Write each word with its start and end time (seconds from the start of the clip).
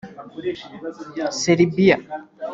Serbia 1.45 1.95